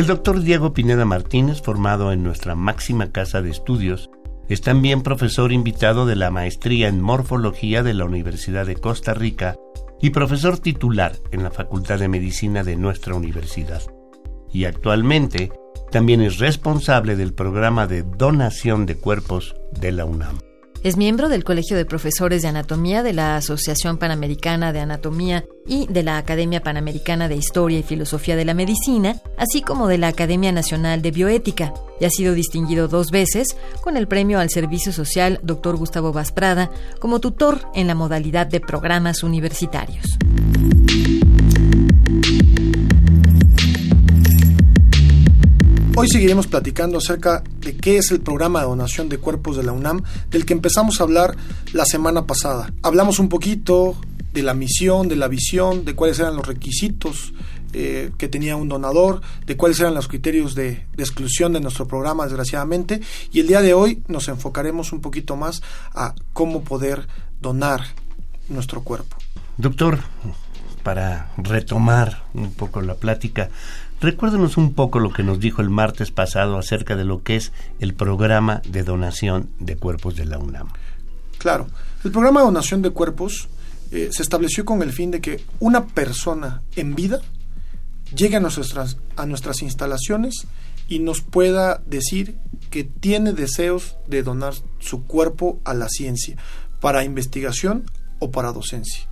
[0.00, 4.08] El doctor Diego Pineda Martínez, formado en nuestra máxima casa de estudios,
[4.48, 9.56] es también profesor invitado de la maestría en morfología de la Universidad de Costa Rica
[10.00, 13.82] y profesor titular en la Facultad de Medicina de nuestra universidad.
[14.50, 15.52] Y actualmente
[15.90, 20.38] también es responsable del programa de donación de cuerpos de la UNAM.
[20.82, 25.86] Es miembro del Colegio de Profesores de Anatomía de la Asociación Panamericana de Anatomía y
[25.88, 30.08] de la Academia Panamericana de Historia y Filosofía de la Medicina, así como de la
[30.08, 34.90] Academia Nacional de Bioética, y ha sido distinguido dos veces con el Premio al Servicio
[34.90, 35.76] Social Dr.
[35.76, 40.16] Gustavo Vasprada como tutor en la modalidad de programas universitarios.
[46.00, 49.72] Hoy seguiremos platicando acerca de qué es el programa de donación de cuerpos de la
[49.72, 51.36] UNAM, del que empezamos a hablar
[51.74, 52.72] la semana pasada.
[52.82, 54.00] Hablamos un poquito
[54.32, 57.34] de la misión, de la visión, de cuáles eran los requisitos
[57.74, 61.86] eh, que tenía un donador, de cuáles eran los criterios de, de, exclusión de nuestro
[61.86, 63.02] programa, desgraciadamente.
[63.30, 65.60] Y el día de hoy nos enfocaremos un poquito más
[65.92, 67.08] a cómo poder
[67.42, 67.82] donar
[68.48, 69.18] nuestro cuerpo.
[69.58, 69.98] Doctor,
[70.82, 73.50] para retomar un poco la plática,
[74.00, 77.52] Recuérdenos un poco lo que nos dijo el martes pasado acerca de lo que es
[77.80, 80.68] el programa de donación de cuerpos de la UNAM.
[81.36, 81.66] Claro,
[82.02, 83.48] el programa de donación de cuerpos
[83.90, 87.20] eh, se estableció con el fin de que una persona en vida
[88.16, 90.46] llegue a nuestras, a nuestras instalaciones
[90.88, 92.36] y nos pueda decir
[92.70, 96.36] que tiene deseos de donar su cuerpo a la ciencia,
[96.80, 97.84] para investigación
[98.18, 99.10] o para docencia.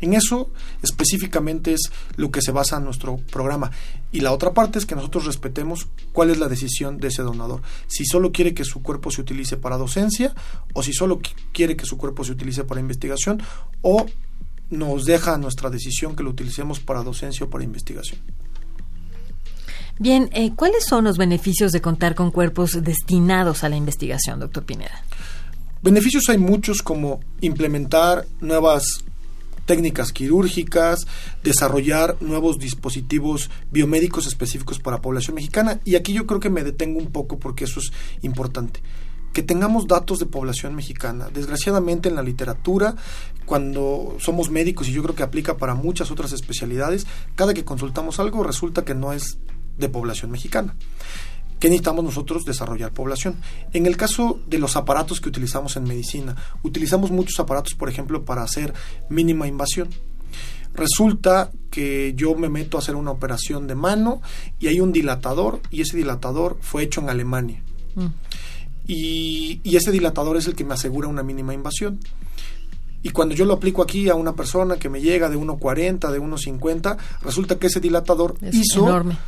[0.00, 0.50] En eso
[0.82, 3.70] específicamente es lo que se basa nuestro programa.
[4.10, 7.60] Y la otra parte es que nosotros respetemos cuál es la decisión de ese donador.
[7.86, 10.34] Si solo quiere que su cuerpo se utilice para docencia
[10.72, 11.20] o si solo
[11.52, 13.42] quiere que su cuerpo se utilice para investigación
[13.82, 14.06] o
[14.70, 18.20] nos deja nuestra decisión que lo utilicemos para docencia o para investigación.
[19.98, 24.64] Bien, eh, ¿cuáles son los beneficios de contar con cuerpos destinados a la investigación, doctor
[24.64, 25.02] Pineda?
[25.82, 29.04] Beneficios hay muchos como implementar nuevas
[29.68, 31.06] técnicas quirúrgicas,
[31.44, 35.78] desarrollar nuevos dispositivos biomédicos específicos para la población mexicana.
[35.84, 37.92] Y aquí yo creo que me detengo un poco porque eso es
[38.22, 38.80] importante
[39.34, 41.28] que tengamos datos de población mexicana.
[41.32, 42.96] Desgraciadamente en la literatura,
[43.44, 47.06] cuando somos médicos, y yo creo que aplica para muchas otras especialidades,
[47.36, 49.38] cada que consultamos algo resulta que no es
[49.76, 50.74] de población mexicana.
[51.58, 52.44] ¿Qué necesitamos nosotros?
[52.44, 53.36] Desarrollar población.
[53.72, 58.24] En el caso de los aparatos que utilizamos en medicina, utilizamos muchos aparatos, por ejemplo,
[58.24, 58.72] para hacer
[59.08, 59.88] mínima invasión.
[60.74, 64.22] Resulta que yo me meto a hacer una operación de mano
[64.60, 67.62] y hay un dilatador y ese dilatador fue hecho en Alemania.
[67.96, 68.06] Mm.
[68.86, 71.98] Y, y ese dilatador es el que me asegura una mínima invasión.
[73.02, 76.20] Y cuando yo lo aplico aquí a una persona que me llega de 1,40, de
[76.20, 79.18] 1,50, resulta que ese dilatador hizo enorme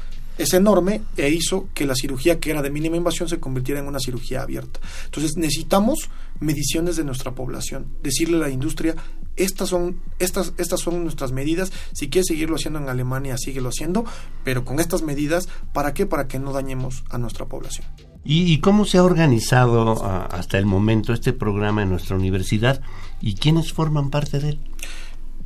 [0.41, 3.87] es enorme e hizo que la cirugía que era de mínima invasión se convirtiera en
[3.87, 4.81] una cirugía abierta.
[5.05, 6.09] Entonces necesitamos
[6.41, 8.97] mediciones de nuestra población, decirle a la industria,
[9.37, 14.07] estas son, estas, estas son nuestras medidas, si quieres seguirlo haciendo en Alemania, síguelo haciendo,
[14.43, 16.07] pero con estas medidas, ¿para qué?
[16.07, 17.87] Para que no dañemos a nuestra población.
[18.25, 22.83] ¿Y, cómo se ha organizado ah, hasta el momento este programa en nuestra universidad
[23.21, 24.61] y quiénes forman parte de él?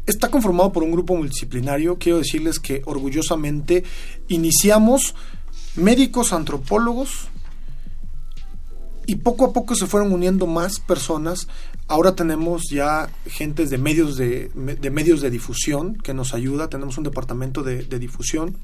[0.06, 1.98] Está conformado por un grupo multidisciplinario.
[1.98, 3.84] Quiero decirles que orgullosamente
[4.28, 5.14] iniciamos
[5.76, 7.28] médicos, antropólogos,
[9.06, 11.48] y poco a poco se fueron uniendo más personas.
[11.88, 16.68] Ahora tenemos ya gentes de medios de, medios de difusión que nos ayuda.
[16.68, 18.56] Tenemos un departamento de difusión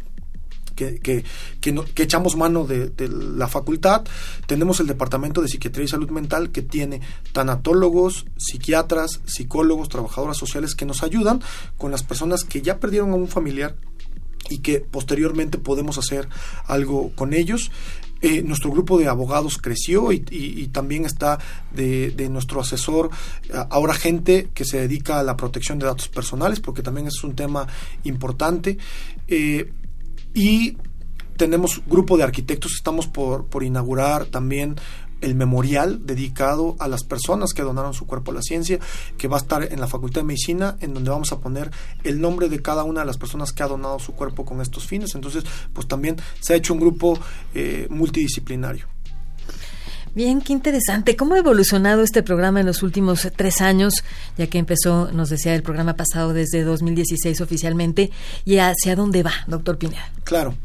[1.01, 1.25] que,
[1.61, 4.05] que, echamos mano de, la facultad.
[4.47, 7.01] Tenemos el Departamento de Psiquiatría y Salud Mental que tiene
[7.33, 11.43] tanatólogos, psiquiatras, psicólogos, trabajadoras sociales que nos ayudan
[11.77, 13.77] con las personas que ya perdieron a un familiar
[14.49, 16.29] y que posteriormente podemos hacer
[16.67, 17.71] algo con ellos.
[18.23, 20.21] Eh, nuestro grupo de abogados creció y,
[20.73, 21.39] también está
[21.73, 23.09] de, nuestro asesor
[23.71, 27.35] ahora gente que se dedica a la protección de datos personales porque también es un
[27.35, 27.67] tema
[28.05, 28.77] importante.
[29.27, 29.73] Eh,
[30.35, 30.77] y
[31.37, 34.77] tenemos grupo de arquitectos, estamos por, por inaugurar también
[35.21, 38.79] el memorial dedicado a las personas que donaron su cuerpo a la ciencia,
[39.17, 41.71] que va a estar en la Facultad de Medicina, en donde vamos a poner
[42.05, 44.87] el nombre de cada una de las personas que ha donado su cuerpo con estos
[44.87, 45.15] fines.
[45.15, 47.19] Entonces, pues también se ha hecho un grupo
[47.55, 48.87] eh, multidisciplinario.
[50.15, 51.15] Bien, qué interesante.
[51.15, 54.03] ¿Cómo ha evolucionado este programa en los últimos tres años,
[54.37, 58.11] ya que empezó, nos decía el programa pasado, desde 2016 oficialmente,
[58.45, 60.11] y hacia dónde va, doctor Pineda?
[60.25, 60.57] Claro.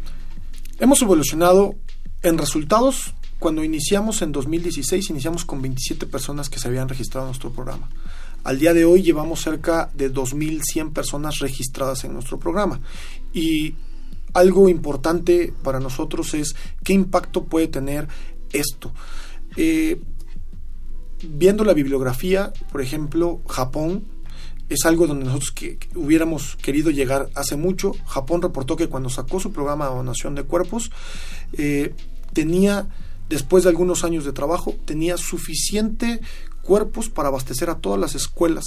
[0.79, 1.75] Hemos evolucionado
[2.23, 3.13] en resultados.
[3.37, 7.89] Cuando iniciamos en 2016, iniciamos con 27 personas que se habían registrado en nuestro programa.
[8.43, 12.79] Al día de hoy llevamos cerca de 2.100 personas registradas en nuestro programa.
[13.31, 13.75] Y
[14.33, 18.07] algo importante para nosotros es qué impacto puede tener
[18.51, 18.91] esto.
[19.57, 20.01] Eh,
[21.23, 24.03] viendo la bibliografía, por ejemplo, Japón
[24.69, 27.93] es algo donde nosotros que, hubiéramos querido llegar hace mucho.
[28.05, 30.91] Japón reportó que cuando sacó su programa de donación de cuerpos,
[31.53, 31.93] eh,
[32.33, 32.87] tenía,
[33.29, 36.19] después de algunos años de trabajo, tenía suficiente
[36.63, 38.65] cuerpos para abastecer a todas las escuelas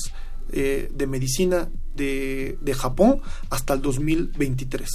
[0.53, 3.21] eh, de medicina de, de Japón
[3.51, 4.89] hasta el 2023.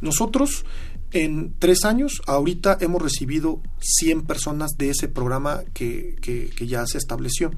[0.00, 0.64] Nosotros
[1.12, 6.98] en tres años, ahorita hemos recibido 100 personas de ese programa que, que, ya se
[6.98, 7.50] estableció.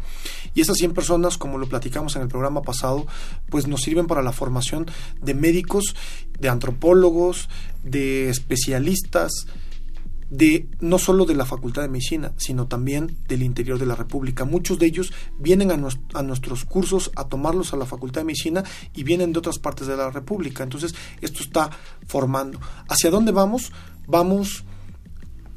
[0.54, 3.06] Y esas 100 personas, como lo platicamos en el programa pasado,
[3.50, 4.86] pues nos sirven para la formación
[5.20, 5.94] de médicos,
[6.38, 7.48] de antropólogos,
[7.82, 9.46] de especialistas,
[10.32, 14.46] de no solo de la Facultad de Medicina, sino también del interior de la República.
[14.46, 15.74] Muchos de ellos vienen a,
[16.14, 18.64] a, nuestros cursos a tomarlos a la Facultad de Medicina
[18.94, 20.62] y vienen de otras partes de la República.
[20.62, 21.70] Entonces, esto está
[22.06, 22.58] formando.
[22.88, 23.72] ¿Hacia dónde vamos?
[24.06, 24.64] Vamos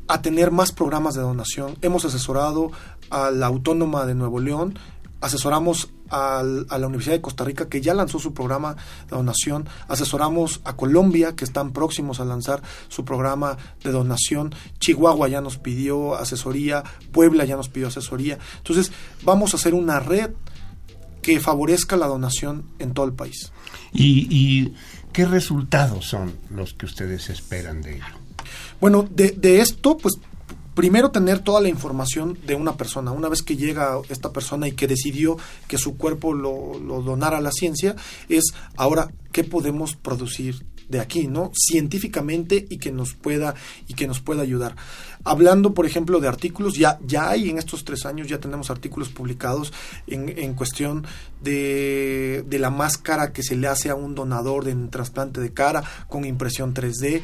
[0.10, 1.78] a tener más programas de donación.
[1.82, 2.72] Hemos asesorado
[3.10, 4.78] a la Autónoma de Nuevo León,
[5.26, 8.76] asesoramos a la Universidad de Costa Rica, que ya lanzó su programa
[9.10, 9.68] de donación.
[9.88, 14.54] Asesoramos a Colombia, que están próximos a lanzar su programa de donación.
[14.80, 16.84] Chihuahua ya nos pidió asesoría.
[17.12, 18.38] Puebla ya nos pidió asesoría.
[18.58, 18.92] Entonces,
[19.24, 20.32] vamos a hacer una red
[21.24, 23.52] que favorezca la donación en todo el país.
[23.92, 24.76] ¿Y, y
[25.12, 28.06] qué resultados son los que ustedes esperan de ello?
[28.80, 30.20] Bueno, de, de esto, pues
[30.76, 33.12] primero tener toda la información de una persona.
[33.12, 35.38] Una vez que llega esta persona y que decidió
[35.68, 37.96] que su cuerpo lo, donara a la ciencia,
[38.30, 41.52] es ahora qué podemos producir de aquí, ¿no?
[41.56, 43.56] Científicamente y que nos pueda
[43.88, 44.76] y que nos pueda ayudar.
[45.24, 49.10] Hablando, por ejemplo, de artículos, ya, ya hay en estos tres años, ya tenemos artículos
[49.10, 49.74] publicados
[50.06, 51.08] en, cuestión
[51.42, 55.84] de, de, la máscara que se le hace a un donador de trasplante de cara
[56.08, 57.24] con impresión 3D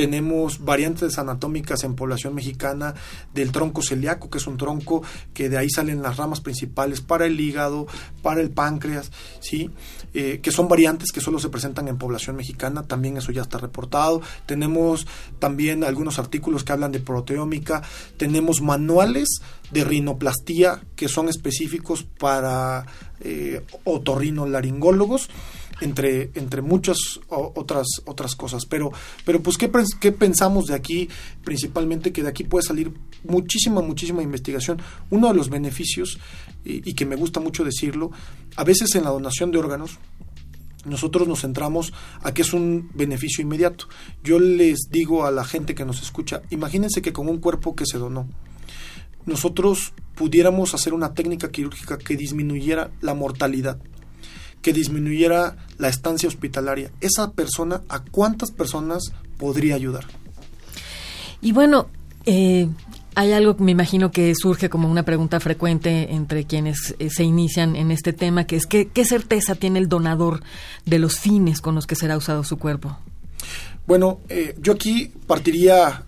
[0.00, 2.94] tenemos variantes anatómicas en población mexicana
[3.34, 5.02] del tronco celíaco, que es un tronco
[5.34, 7.86] que de ahí salen las ramas principales para el hígado,
[8.22, 9.68] para el páncreas, ¿sí?
[10.14, 13.58] Eh, que son variantes que solo se presentan en población mexicana, también eso ya está
[13.58, 14.22] reportado.
[14.46, 15.06] Tenemos
[15.38, 17.82] también algunos artículos que hablan de proteómica,
[18.16, 19.28] tenemos manuales
[19.70, 22.86] de rinoplastía que son específicos para
[23.20, 25.28] eh, otorrinolaringólogos
[25.80, 26.98] entre, entre muchas
[27.28, 28.66] otras, otras cosas.
[28.66, 28.92] Pero,
[29.24, 31.08] pero pues, ¿qué, ¿qué pensamos de aquí?
[31.44, 32.92] Principalmente que de aquí puede salir
[33.24, 34.80] muchísima, muchísima investigación.
[35.10, 36.18] Uno de los beneficios,
[36.64, 38.10] y, que me gusta mucho decirlo,
[38.56, 39.98] a veces en la donación de órganos,
[40.84, 41.92] nosotros nos centramos
[42.22, 43.86] a que es un beneficio inmediato.
[44.22, 47.84] Yo les digo a la gente que nos escucha, imagínense que con un cuerpo que
[47.86, 48.28] se donó,
[49.26, 53.78] nosotros pudiéramos hacer una técnica quirúrgica que disminuyera la mortalidad
[54.62, 60.04] que disminuyera la estancia hospitalaria, esa persona, ¿a cuántas personas podría ayudar?
[61.40, 61.88] Y bueno,
[62.26, 62.68] eh,
[63.14, 67.24] hay algo que me imagino que surge como una pregunta frecuente entre quienes eh, se
[67.24, 70.42] inician en este tema, que es ¿qué, qué certeza tiene el donador
[70.84, 72.98] de los fines con los que será usado su cuerpo?
[73.86, 76.04] Bueno, eh, yo aquí partiría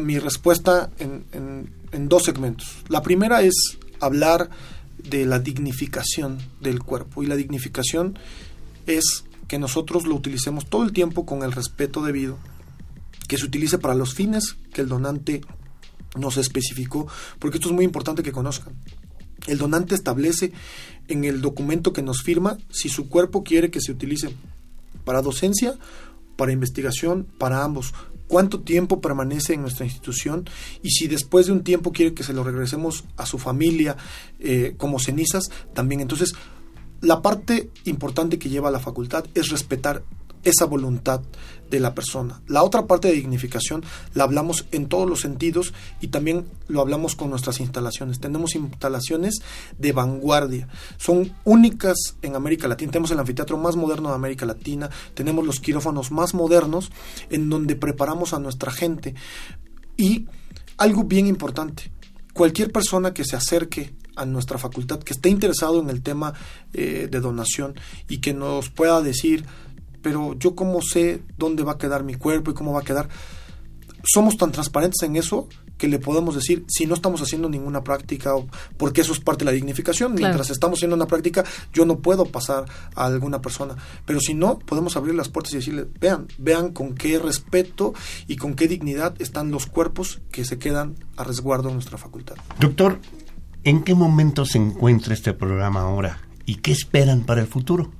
[0.00, 1.24] mi respuesta en,
[1.92, 2.78] en dos segmentos.
[2.88, 3.54] La primera es
[4.00, 4.48] hablar
[5.02, 7.22] de la dignificación del cuerpo.
[7.22, 8.18] Y la dignificación
[8.86, 12.38] es que nosotros lo utilicemos todo el tiempo con el respeto debido,
[13.26, 15.42] que se utilice para los fines que el donante
[16.18, 17.06] nos especificó,
[17.38, 18.74] porque esto es muy importante que conozcan.
[19.46, 20.52] El donante establece
[21.08, 24.30] en el documento que nos firma si su cuerpo quiere que se utilice
[25.04, 25.78] para docencia,
[26.36, 27.94] para investigación, para ambos
[28.28, 30.48] cuánto tiempo permanece en nuestra institución
[30.82, 33.96] y si después de un tiempo quiere que se lo regresemos a su familia
[34.38, 36.00] eh, como cenizas, también.
[36.00, 36.34] Entonces,
[37.00, 40.02] la parte importante que lleva la facultad es respetar
[40.48, 41.22] esa voluntad
[41.70, 42.40] de la persona.
[42.46, 47.14] La otra parte de dignificación la hablamos en todos los sentidos y también lo hablamos
[47.14, 48.20] con nuestras instalaciones.
[48.20, 49.40] Tenemos instalaciones
[49.78, 52.92] de vanguardia, son únicas en América Latina.
[52.92, 56.90] Tenemos el anfiteatro más moderno de América Latina, tenemos los quirófanos más modernos
[57.30, 59.14] en donde preparamos a nuestra gente.
[59.96, 60.26] Y
[60.76, 61.90] algo bien importante,
[62.32, 66.34] cualquier persona que se acerque a nuestra facultad, que esté interesado en el tema
[66.72, 67.74] eh, de donación
[68.08, 69.44] y que nos pueda decir,
[70.08, 73.10] pero yo cómo sé dónde va a quedar mi cuerpo y cómo va a quedar.
[74.02, 78.32] Somos tan transparentes en eso que le podemos decir si no estamos haciendo ninguna práctica,
[78.78, 80.14] porque eso es parte de la dignificación.
[80.14, 83.76] Mientras estamos haciendo una práctica, yo no puedo pasar a alguna persona.
[84.06, 87.92] Pero si no, podemos abrir las puertas y decirle, vean, vean con qué respeto
[88.26, 92.36] y con qué dignidad están los cuerpos que se quedan a resguardo en nuestra facultad.
[92.58, 92.98] Doctor,
[93.62, 96.22] ¿en qué momento se encuentra este programa ahora?
[96.46, 97.90] ¿Y qué esperan para el futuro?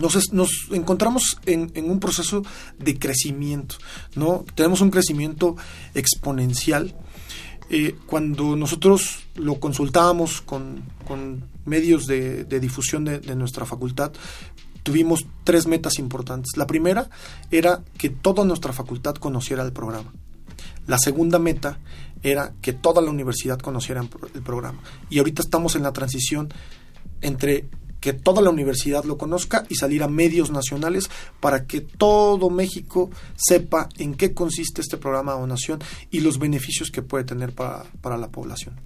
[0.00, 2.42] Nos, nos, encontramos en, un proceso
[2.78, 3.76] de crecimiento,
[4.14, 4.44] ¿no?
[4.54, 5.56] Tenemos un crecimiento
[5.94, 6.94] exponencial.
[7.72, 10.82] Eh, cuando nosotros lo consultábamos con,
[11.64, 14.12] medios de, difusión de, nuestra facultad,
[14.82, 16.56] tuvimos tres metas importantes.
[16.56, 17.10] La primera
[17.50, 20.12] era que toda nuestra facultad conociera el programa.
[20.86, 21.78] La segunda meta
[22.22, 24.80] era que toda la universidad conociera el programa.
[25.08, 26.52] Y ahorita estamos en la transición
[27.20, 27.66] entre
[28.00, 33.10] que toda la universidad lo conozca y salir a medios nacionales para que todo México
[33.36, 35.80] sepa en qué consiste este programa de donación
[36.10, 38.76] y los beneficios que puede tener para, para la población.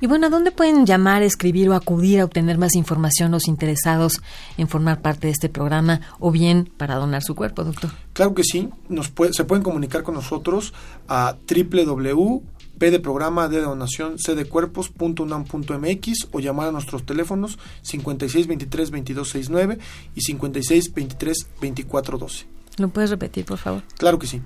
[0.00, 4.20] Y bueno, ¿a dónde pueden llamar, escribir o acudir a obtener más información los interesados
[4.56, 7.90] en formar parte de este programa o bien para donar su cuerpo, doctor?
[8.12, 10.72] Claro que sí, nos puede, se pueden comunicar con nosotros
[11.08, 12.42] a www
[12.78, 19.78] P de programa de donación C de cuerpos.unam.mx o llamar a nuestros teléfonos 5623-2269
[20.14, 22.44] y 5623-2412.
[22.78, 23.82] ¿Lo puedes repetir, por favor?
[23.96, 24.40] Claro que sí.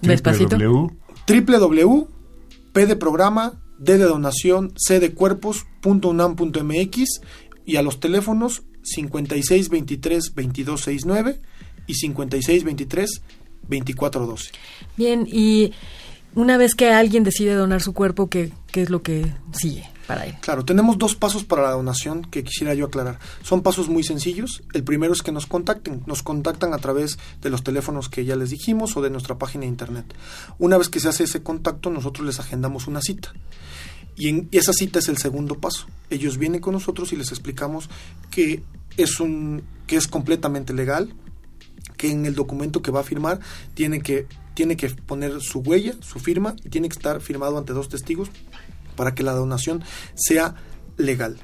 [0.00, 0.56] Despacito.
[0.56, 2.06] www.
[2.72, 7.20] P de programa D de donación C de cuerpos.unam.mx
[7.64, 8.64] y a los teléfonos
[8.96, 11.40] 5623-2269
[11.86, 14.50] y 5623-2412.
[14.96, 15.72] Bien, y
[16.34, 20.26] una vez que alguien decide donar su cuerpo, ¿qué, qué es lo que sigue para
[20.26, 20.34] él?
[20.40, 23.18] Claro, tenemos dos pasos para la donación que quisiera yo aclarar.
[23.42, 24.62] Son pasos muy sencillos.
[24.72, 26.02] El primero es que nos contacten.
[26.06, 29.62] Nos contactan a través de los teléfonos que ya les dijimos o de nuestra página
[29.62, 30.14] de internet.
[30.58, 33.32] Una vez que se hace ese contacto, nosotros les agendamos una cita.
[34.16, 35.86] Y en esa cita es el segundo paso.
[36.10, 37.90] Ellos vienen con nosotros y les explicamos
[38.30, 38.62] que
[38.96, 41.12] es un que es completamente legal,
[41.96, 43.40] que en el documento que va a firmar
[43.74, 47.72] tiene que tiene que poner su huella, su firma y tiene que estar firmado ante
[47.72, 48.30] dos testigos
[48.96, 49.82] para que la donación
[50.14, 50.54] sea
[50.96, 51.36] legal.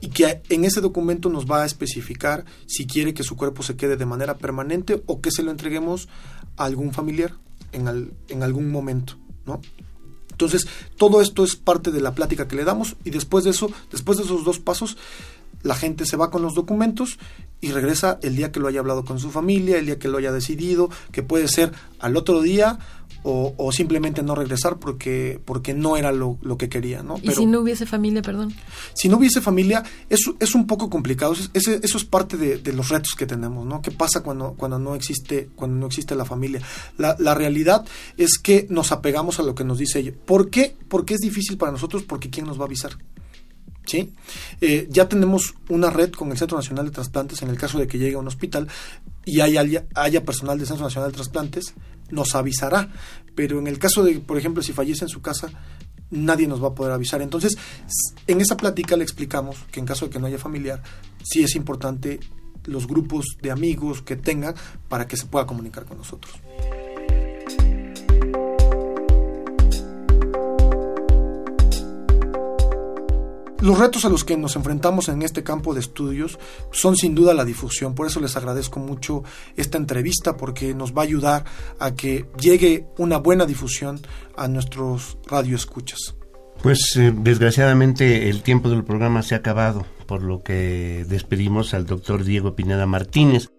[0.00, 3.76] Y que en ese documento nos va a especificar si quiere que su cuerpo se
[3.76, 6.08] quede de manera permanente o que se lo entreguemos
[6.56, 7.34] a algún familiar
[7.72, 9.14] en, al, en algún momento,
[9.46, 9.60] ¿no?
[10.30, 10.66] Entonces,
[10.98, 14.18] todo esto es parte de la plática que le damos y después de eso, después
[14.18, 14.98] de esos dos pasos,
[15.66, 17.18] la gente se va con los documentos
[17.60, 20.18] y regresa el día que lo haya hablado con su familia, el día que lo
[20.18, 22.78] haya decidido, que puede ser al otro día
[23.22, 27.02] o, o simplemente no regresar porque, porque no era lo, lo que quería.
[27.02, 27.18] ¿no?
[27.22, 28.54] ¿Y si no hubiese familia, perdón?
[28.94, 31.32] Si no hubiese familia, eso es un poco complicado.
[31.32, 33.66] Eso, eso es parte de, de, los retos que tenemos.
[33.66, 33.82] ¿no?
[33.82, 36.60] ¿Qué pasa cuando, cuando, no, existe, cuando no existe la familia?
[36.98, 37.84] La, la realidad
[38.16, 40.12] es que nos apegamos a lo que nos dice ella.
[40.24, 40.76] ¿Por qué?
[40.88, 42.96] Porque es difícil para nosotros, porque ¿quién nos va a avisar?
[43.86, 44.12] ¿Sí?
[44.60, 47.86] Eh, ya tenemos una red con el Centro Nacional de Trasplantes en el caso de
[47.86, 48.68] que llegue a un hospital
[49.24, 51.74] y haya, haya personal del Centro Nacional de Trasplantes,
[52.10, 52.92] nos avisará.
[53.34, 55.50] Pero en el caso de, por ejemplo, si fallece en su casa,
[56.10, 57.22] nadie nos va a poder avisar.
[57.22, 57.56] Entonces,
[58.26, 60.82] en esa plática le explicamos que en caso de que no haya familiar,
[61.22, 62.20] sí es importante
[62.64, 64.54] los grupos de amigos que tengan
[64.88, 66.34] para que se pueda comunicar con nosotros.
[73.66, 76.38] Los retos a los que nos enfrentamos en este campo de estudios
[76.70, 77.96] son sin duda la difusión.
[77.96, 79.24] Por eso les agradezco mucho
[79.56, 81.44] esta entrevista porque nos va a ayudar
[81.80, 84.00] a que llegue una buena difusión
[84.36, 86.14] a nuestros radioescuchas.
[86.62, 91.86] Pues eh, desgraciadamente el tiempo del programa se ha acabado, por lo que despedimos al
[91.86, 93.50] doctor Diego Pineda Martínez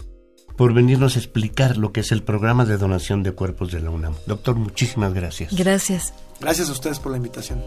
[0.56, 3.90] por venirnos a explicar lo que es el programa de donación de cuerpos de la
[3.90, 4.14] UNAM.
[4.26, 5.54] Doctor, muchísimas gracias.
[5.54, 6.14] Gracias.
[6.40, 7.62] Gracias a ustedes por la invitación.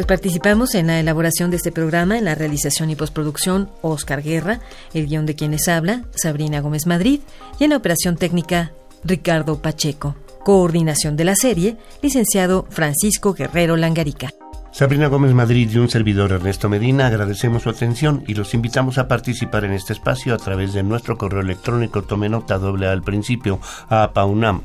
[0.00, 4.60] Pues participamos en la elaboración de este programa, en la realización y postproducción, Oscar Guerra,
[4.94, 7.20] el guion de quienes habla, Sabrina Gómez Madrid,
[7.58, 8.72] y en la operación técnica,
[9.04, 10.16] Ricardo Pacheco.
[10.42, 14.30] Coordinación de la serie, licenciado Francisco Guerrero Langarica.
[14.72, 19.06] Sabrina Gómez Madrid y un servidor Ernesto Medina agradecemos su atención y los invitamos a
[19.06, 23.60] participar en este espacio a través de nuestro correo electrónico tome nota doble al principio
[23.90, 24.62] a paunam.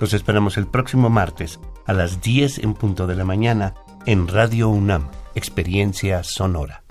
[0.00, 3.74] Los esperamos el próximo martes a las 10 en punto de la mañana
[4.06, 6.82] en Radio UNAM, Experiencia Sonora.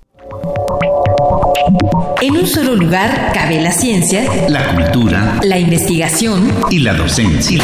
[2.21, 7.63] En un solo lugar cabe la ciencia, la cultura, la investigación y la docencia.